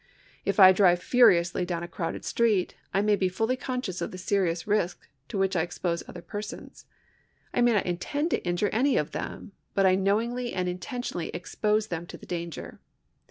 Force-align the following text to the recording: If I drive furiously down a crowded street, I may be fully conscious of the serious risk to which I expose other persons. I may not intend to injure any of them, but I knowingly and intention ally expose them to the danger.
If 0.45 0.59
I 0.59 0.71
drive 0.71 0.97
furiously 0.97 1.63
down 1.63 1.83
a 1.83 1.87
crowded 1.87 2.25
street, 2.25 2.73
I 2.91 3.03
may 3.03 3.15
be 3.15 3.29
fully 3.29 3.55
conscious 3.55 4.01
of 4.01 4.09
the 4.09 4.17
serious 4.17 4.65
risk 4.65 5.07
to 5.27 5.37
which 5.37 5.55
I 5.55 5.61
expose 5.61 6.01
other 6.09 6.23
persons. 6.23 6.85
I 7.53 7.61
may 7.61 7.73
not 7.73 7.85
intend 7.85 8.31
to 8.31 8.43
injure 8.43 8.69
any 8.69 8.97
of 8.97 9.11
them, 9.11 9.51
but 9.75 9.85
I 9.85 9.93
knowingly 9.93 10.53
and 10.53 10.67
intention 10.67 11.17
ally 11.19 11.29
expose 11.35 11.89
them 11.89 12.07
to 12.07 12.17
the 12.17 12.25
danger. 12.25 12.79